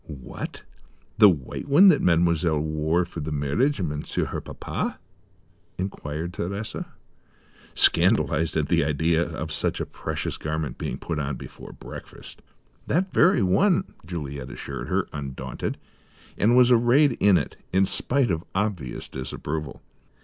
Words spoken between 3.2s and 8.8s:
marriage of Monsieur, her papa?" inquired Thérèse, scandalized at